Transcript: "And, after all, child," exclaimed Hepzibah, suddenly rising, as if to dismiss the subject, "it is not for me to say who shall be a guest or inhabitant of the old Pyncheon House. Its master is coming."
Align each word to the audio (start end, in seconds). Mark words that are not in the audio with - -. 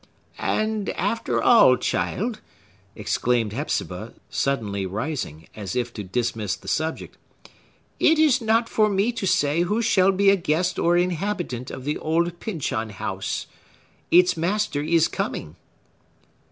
"And, 0.39 0.89
after 0.97 1.43
all, 1.43 1.77
child," 1.77 2.41
exclaimed 2.95 3.53
Hepzibah, 3.53 4.15
suddenly 4.31 4.83
rising, 4.87 5.47
as 5.55 5.75
if 5.75 5.93
to 5.93 6.03
dismiss 6.03 6.55
the 6.55 6.67
subject, 6.67 7.19
"it 7.99 8.17
is 8.17 8.41
not 8.41 8.67
for 8.67 8.89
me 8.89 9.11
to 9.11 9.27
say 9.27 9.61
who 9.61 9.79
shall 9.79 10.11
be 10.11 10.31
a 10.31 10.35
guest 10.35 10.79
or 10.79 10.97
inhabitant 10.97 11.69
of 11.69 11.83
the 11.83 11.99
old 11.99 12.39
Pyncheon 12.39 12.89
House. 12.89 13.45
Its 14.09 14.35
master 14.35 14.81
is 14.81 15.07
coming." 15.07 15.55